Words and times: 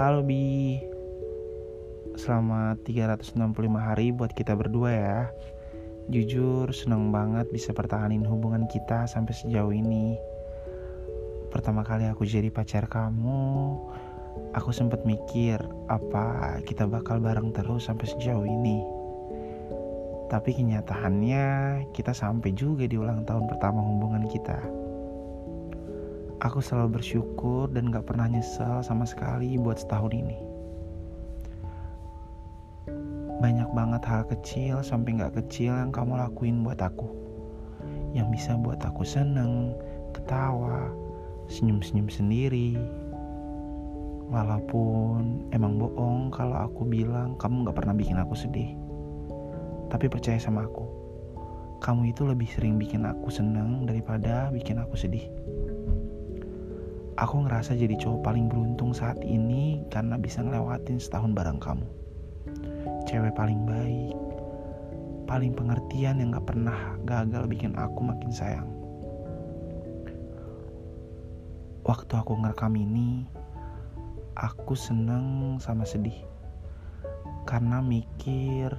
Halo 0.00 0.24
Bi. 0.24 0.80
Selamat 2.16 2.80
365 2.88 3.36
hari 3.76 4.16
buat 4.16 4.32
kita 4.32 4.56
berdua 4.56 4.88
ya. 4.96 5.20
Jujur 6.08 6.72
seneng 6.72 7.12
banget 7.12 7.52
bisa 7.52 7.76
pertahanin 7.76 8.24
hubungan 8.24 8.64
kita 8.72 9.04
sampai 9.04 9.36
sejauh 9.36 9.68
ini. 9.68 10.16
Pertama 11.52 11.84
kali 11.84 12.08
aku 12.08 12.24
jadi 12.24 12.48
pacar 12.48 12.88
kamu 12.88 13.76
Aku 14.56 14.72
sempat 14.72 15.04
mikir 15.04 15.60
apa 15.92 16.56
kita 16.64 16.88
bakal 16.88 17.20
bareng 17.20 17.52
terus 17.52 17.84
sampai 17.84 18.08
sejauh 18.08 18.48
ini. 18.48 18.80
Tapi 20.32 20.56
kenyataannya 20.56 21.44
kita 21.92 22.16
sampai 22.16 22.56
juga 22.56 22.88
di 22.88 22.96
ulang 22.96 23.28
tahun 23.28 23.52
pertama 23.52 23.84
hubungan 23.84 24.24
kita 24.32 24.64
Aku 26.40 26.64
selalu 26.64 26.96
bersyukur 26.96 27.68
dan 27.68 27.92
gak 27.92 28.08
pernah 28.08 28.24
nyesel 28.24 28.80
sama 28.80 29.04
sekali 29.04 29.60
buat 29.60 29.76
setahun 29.76 30.08
ini. 30.16 30.40
Banyak 33.44 33.68
banget 33.76 34.00
hal 34.08 34.24
kecil 34.24 34.80
sampai 34.80 35.20
gak 35.20 35.36
kecil 35.36 35.76
yang 35.76 35.92
kamu 35.92 36.16
lakuin 36.16 36.64
buat 36.64 36.80
aku. 36.80 37.12
Yang 38.16 38.40
bisa 38.40 38.56
buat 38.56 38.80
aku 38.80 39.04
seneng, 39.04 39.76
ketawa, 40.16 40.88
senyum-senyum 41.52 42.08
sendiri. 42.08 42.72
Walaupun 44.32 45.52
emang 45.52 45.76
bohong 45.76 46.32
kalau 46.32 46.56
aku 46.56 46.88
bilang 46.88 47.36
kamu 47.36 47.68
gak 47.68 47.84
pernah 47.84 47.92
bikin 47.92 48.16
aku 48.16 48.32
sedih. 48.32 48.72
Tapi 49.92 50.08
percaya 50.08 50.40
sama 50.40 50.64
aku, 50.64 50.88
kamu 51.84 52.16
itu 52.16 52.24
lebih 52.24 52.48
sering 52.48 52.80
bikin 52.80 53.04
aku 53.04 53.28
seneng 53.28 53.84
daripada 53.84 54.48
bikin 54.48 54.80
aku 54.80 54.96
sedih. 54.96 55.28
Aku 57.18 57.42
ngerasa 57.42 57.74
jadi 57.74 57.98
cowok 57.98 58.22
paling 58.22 58.46
beruntung 58.46 58.94
saat 58.94 59.18
ini 59.26 59.82
karena 59.90 60.14
bisa 60.14 60.46
ngelewatin 60.46 61.02
setahun 61.02 61.34
bareng 61.34 61.58
kamu. 61.58 61.86
Cewek 63.10 63.34
paling 63.34 63.66
baik, 63.66 64.14
paling 65.26 65.50
pengertian 65.50 66.22
yang 66.22 66.30
gak 66.30 66.46
pernah 66.46 66.94
gagal 67.02 67.50
bikin 67.50 67.74
aku 67.74 68.06
makin 68.06 68.30
sayang. 68.30 68.68
Waktu 71.82 72.12
aku 72.14 72.38
ngerekam 72.38 72.78
ini, 72.78 73.26
aku 74.38 74.78
seneng 74.78 75.58
sama 75.58 75.82
sedih. 75.82 76.22
Karena 77.48 77.82
mikir 77.82 78.70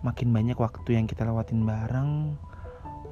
makin 0.00 0.32
banyak 0.32 0.56
waktu 0.56 0.96
yang 0.96 1.04
kita 1.04 1.28
lewatin 1.28 1.68
bareng, 1.68 2.40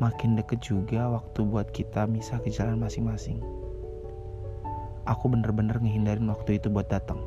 makin 0.00 0.40
deket 0.40 0.64
juga 0.64 1.12
waktu 1.12 1.44
buat 1.44 1.68
kita 1.76 2.08
bisa 2.08 2.40
ke 2.40 2.48
jalan 2.48 2.80
masing-masing 2.80 3.44
aku 5.04 5.28
bener-bener 5.28 5.76
ngehindarin 5.80 6.28
waktu 6.32 6.56
itu 6.56 6.72
buat 6.72 6.88
datang. 6.88 7.20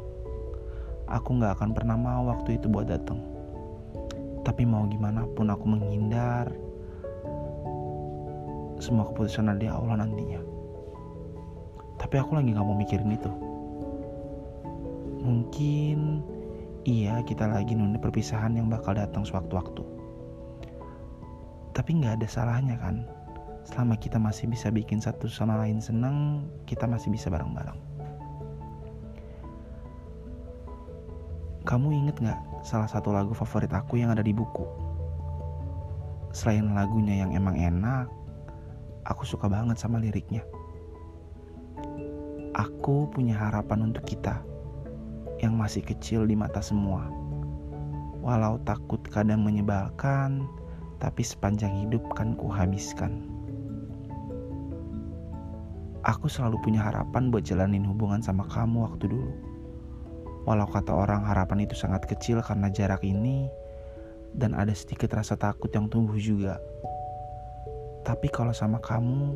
Aku 1.07 1.37
gak 1.39 1.61
akan 1.61 1.71
pernah 1.71 1.95
mau 1.95 2.27
waktu 2.27 2.59
itu 2.59 2.67
buat 2.67 2.89
datang. 2.89 3.21
Tapi 4.43 4.67
mau 4.67 4.83
gimana 4.89 5.23
pun 5.37 5.47
aku 5.47 5.65
menghindar. 5.65 6.51
Semua 8.77 9.07
keputusan 9.09 9.49
ada 9.49 9.61
di 9.61 9.69
Allah 9.69 10.03
nantinya. 10.03 10.41
Tapi 11.97 12.15
aku 12.19 12.37
lagi 12.37 12.53
gak 12.53 12.65
mau 12.65 12.77
mikirin 12.77 13.15
itu. 13.15 13.31
Mungkin 15.23 16.21
iya 16.83 17.19
kita 17.23 17.47
lagi 17.47 17.75
nunda 17.75 17.99
perpisahan 17.99 18.57
yang 18.57 18.67
bakal 18.67 18.97
datang 18.97 19.23
sewaktu-waktu. 19.23 19.83
Tapi 21.71 21.89
gak 22.03 22.21
ada 22.21 22.27
salahnya 22.27 22.75
kan 22.81 23.16
selama 23.67 23.99
kita 23.99 24.15
masih 24.15 24.47
bisa 24.47 24.71
bikin 24.71 25.03
satu 25.03 25.27
sama 25.27 25.59
lain 25.59 25.83
senang, 25.83 26.47
kita 26.63 26.87
masih 26.87 27.11
bisa 27.11 27.27
bareng-bareng. 27.27 27.75
Kamu 31.67 31.91
inget 31.91 32.15
gak 32.23 32.39
salah 32.63 32.87
satu 32.87 33.11
lagu 33.11 33.35
favorit 33.35 33.67
aku 33.75 33.99
yang 33.99 34.15
ada 34.15 34.23
di 34.23 34.31
buku? 34.31 34.63
Selain 36.31 36.63
lagunya 36.71 37.27
yang 37.27 37.35
emang 37.35 37.59
enak, 37.59 38.07
aku 39.03 39.27
suka 39.27 39.51
banget 39.51 39.75
sama 39.75 39.99
liriknya. 39.99 40.47
Aku 42.55 43.11
punya 43.11 43.35
harapan 43.35 43.91
untuk 43.91 44.07
kita 44.07 44.39
yang 45.43 45.59
masih 45.59 45.83
kecil 45.83 46.23
di 46.23 46.39
mata 46.39 46.63
semua. 46.63 47.11
Walau 48.23 48.63
takut 48.63 49.03
kadang 49.11 49.43
menyebalkan, 49.43 50.47
tapi 51.03 51.19
sepanjang 51.19 51.83
hidup 51.83 52.01
kan 52.15 52.31
kuhabiskan. 52.39 53.36
Aku 56.07 56.31
selalu 56.31 56.63
punya 56.63 56.87
harapan 56.87 57.27
buat 57.27 57.43
jalanin 57.43 57.83
hubungan 57.83 58.23
sama 58.23 58.47
kamu 58.47 58.87
waktu 58.87 59.11
dulu. 59.11 59.27
Walau 60.47 60.63
kata 60.63 60.95
orang 60.95 61.27
harapan 61.27 61.67
itu 61.67 61.75
sangat 61.75 62.07
kecil 62.07 62.39
karena 62.39 62.71
jarak 62.71 63.03
ini 63.03 63.51
dan 64.31 64.55
ada 64.55 64.71
sedikit 64.71 65.11
rasa 65.11 65.35
takut 65.35 65.67
yang 65.75 65.91
tumbuh 65.91 66.15
juga. 66.15 66.63
Tapi 68.07 68.31
kalau 68.31 68.55
sama 68.55 68.79
kamu, 68.79 69.35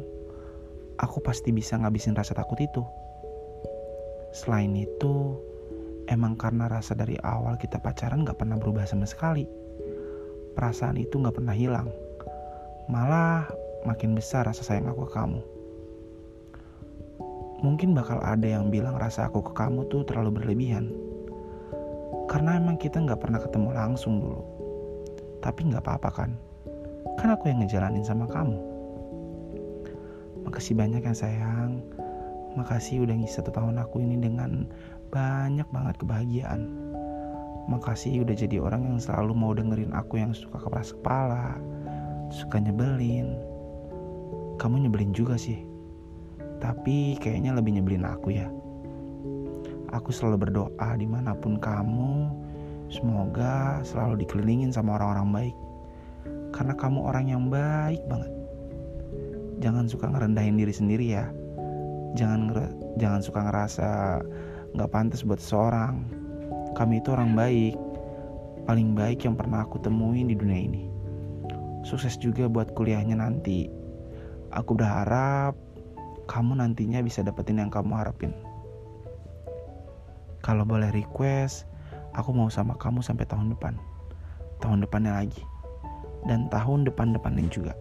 aku 0.95 1.19
pasti 1.19 1.51
bisa 1.51 1.75
ngabisin 1.75 2.15
rasa 2.15 2.31
takut 2.31 2.55
itu. 2.63 2.87
Selain 4.31 4.71
itu, 4.71 5.35
emang 6.07 6.39
karena 6.39 6.71
rasa 6.71 6.95
dari 6.95 7.19
awal 7.19 7.59
kita 7.59 7.83
pacaran 7.83 8.23
gak 8.23 8.39
pernah 8.39 8.55
berubah 8.55 8.87
sama 8.87 9.03
sekali. 9.03 9.43
Perasaan 10.55 10.95
itu 10.95 11.19
gak 11.19 11.35
pernah 11.35 11.51
hilang. 11.51 11.91
Malah 12.87 13.51
makin 13.83 14.15
besar 14.15 14.47
rasa 14.47 14.63
sayang 14.63 14.87
aku 14.87 15.03
ke 15.11 15.19
kamu. 15.19 15.50
Mungkin 17.61 17.93
bakal 17.93 18.17
ada 18.25 18.49
yang 18.49 18.73
bilang 18.73 18.97
rasa 18.97 19.29
aku 19.29 19.45
ke 19.45 19.53
kamu 19.53 19.85
tuh 19.93 20.01
terlalu 20.01 20.41
berlebihan. 20.41 20.89
Karena 22.25 22.57
emang 22.57 22.81
kita 22.81 22.97
gak 23.05 23.21
pernah 23.21 23.37
ketemu 23.37 23.69
langsung 23.69 24.17
dulu. 24.17 24.41
Tapi 25.45 25.69
gak 25.69 25.85
apa-apa 25.85 26.09
kan? 26.09 26.31
Kan 27.21 27.29
aku 27.29 27.53
yang 27.53 27.61
ngejalanin 27.61 28.01
sama 28.01 28.25
kamu. 28.25 28.57
Makasih 30.41 30.73
banyak 30.73 31.05
ya 31.05 31.13
sayang. 31.13 31.85
Makasih 32.57 33.05
udah 33.05 33.15
ngisi 33.15 33.39
satu 33.39 33.53
tahun 33.53 33.77
aku 33.77 34.01
ini 34.01 34.17
dengan 34.17 34.65
banyak 35.13 35.69
banget 35.69 35.95
kebahagiaan. 36.01 36.65
Makasih 37.69 38.25
udah 38.25 38.35
jadi 38.35 38.57
orang 38.57 38.89
yang 38.89 38.97
selalu 38.97 39.37
mau 39.37 39.53
dengerin 39.53 39.93
aku 39.93 40.17
yang 40.17 40.33
suka 40.33 40.57
keras 40.59 40.97
kepala, 40.97 41.61
suka 42.33 42.57
nyebelin. 42.57 43.37
Kamu 44.57 44.81
nyebelin 44.81 45.13
juga 45.13 45.37
sih. 45.37 45.70
Tapi 46.61 47.17
kayaknya 47.17 47.57
lebih 47.57 47.75
nyebelin 47.75 48.05
aku 48.05 48.37
ya. 48.37 48.47
Aku 49.91 50.13
selalu 50.13 50.47
berdoa 50.47 50.89
di 50.95 51.03
mana 51.03 51.35
pun 51.35 51.59
kamu, 51.59 52.31
semoga 52.87 53.83
selalu 53.83 54.23
dikelilingin 54.23 54.71
sama 54.71 54.95
orang-orang 54.95 55.27
baik. 55.33 55.55
Karena 56.55 56.73
kamu 56.77 56.99
orang 57.01 57.25
yang 57.27 57.43
baik 57.51 57.99
banget. 58.07 58.31
Jangan 59.59 59.89
suka 59.89 60.07
ngerendahin 60.07 60.55
diri 60.55 60.71
sendiri 60.71 61.05
ya. 61.11 61.25
Jangan 62.15 62.53
jangan 63.01 63.21
suka 63.25 63.39
ngerasa 63.49 63.89
nggak 64.77 64.91
pantas 64.93 65.25
buat 65.27 65.41
seorang. 65.41 66.07
Kami 66.77 67.03
itu 67.03 67.11
orang 67.11 67.35
baik, 67.35 67.75
paling 68.63 68.95
baik 68.95 69.27
yang 69.27 69.35
pernah 69.35 69.67
aku 69.67 69.81
temuin 69.83 70.31
di 70.31 70.35
dunia 70.37 70.61
ini. 70.71 70.83
Sukses 71.83 72.15
juga 72.15 72.47
buat 72.47 72.71
kuliahnya 72.77 73.19
nanti. 73.19 73.67
Aku 74.55 74.75
berharap 74.75 75.55
kamu 76.31 76.63
nantinya 76.63 77.03
bisa 77.03 77.19
dapetin 77.19 77.59
yang 77.59 77.67
kamu 77.67 77.91
harapin. 77.91 78.31
Kalau 80.39 80.63
boleh 80.63 80.87
request, 80.95 81.67
aku 82.15 82.31
mau 82.31 82.47
sama 82.47 82.79
kamu 82.79 83.03
sampai 83.03 83.27
tahun 83.27 83.51
depan. 83.51 83.75
Tahun 84.63 84.79
depannya 84.79 85.11
lagi. 85.11 85.43
Dan 86.23 86.47
tahun 86.47 86.87
depan-depannya 86.87 87.51
juga. 87.51 87.75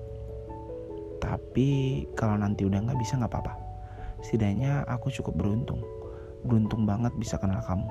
Tapi 1.23 2.03
kalau 2.19 2.43
nanti 2.43 2.67
udah 2.67 2.91
gak 2.91 2.99
bisa 2.99 3.23
gak 3.23 3.31
apa-apa. 3.31 3.55
Setidaknya 4.27 4.83
aku 4.91 5.15
cukup 5.15 5.39
beruntung. 5.39 5.87
Beruntung 6.43 6.91
banget 6.91 7.15
bisa 7.23 7.39
kenal 7.39 7.63
kamu. 7.63 7.87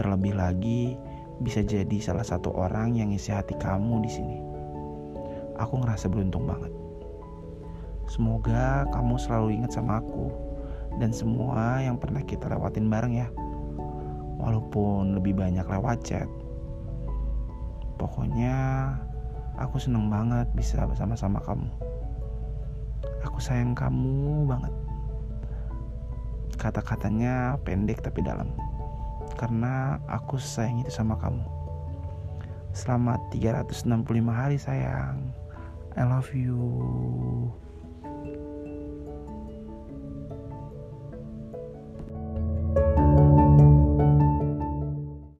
Terlebih 0.00 0.32
lagi 0.32 0.96
bisa 1.44 1.60
jadi 1.60 2.00
salah 2.00 2.24
satu 2.24 2.56
orang 2.56 2.96
yang 2.96 3.12
isi 3.12 3.36
hati 3.36 3.52
kamu 3.60 4.00
di 4.00 4.10
sini. 4.10 4.38
Aku 5.60 5.76
ngerasa 5.76 6.08
beruntung 6.08 6.48
banget. 6.48 6.79
Semoga 8.10 8.90
kamu 8.90 9.22
selalu 9.22 9.62
ingat 9.62 9.78
sama 9.78 10.02
aku 10.02 10.34
dan 10.98 11.14
semua 11.14 11.78
yang 11.78 11.94
pernah 11.94 12.18
kita 12.26 12.50
lewatin 12.50 12.90
bareng 12.90 13.14
ya. 13.14 13.30
Walaupun 14.42 15.14
lebih 15.14 15.38
banyak 15.38 15.62
lewat 15.62 16.02
chat. 16.02 16.26
Pokoknya 18.02 18.98
aku 19.62 19.78
seneng 19.78 20.10
banget 20.10 20.50
bisa 20.58 20.82
bersama-sama 20.90 21.38
kamu. 21.46 21.70
Aku 23.30 23.38
sayang 23.38 23.78
kamu 23.78 24.42
banget. 24.50 24.74
Kata-katanya 26.58 27.62
pendek 27.62 28.02
tapi 28.02 28.26
dalam. 28.26 28.50
Karena 29.38 30.02
aku 30.10 30.34
sayang 30.34 30.82
itu 30.82 30.90
sama 30.90 31.14
kamu. 31.14 31.46
Selamat 32.74 33.22
365 33.30 33.86
hari 34.34 34.58
sayang. 34.58 35.30
I 35.94 36.02
love 36.02 36.34
you. 36.34 36.58